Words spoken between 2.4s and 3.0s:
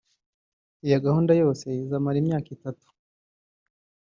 itatu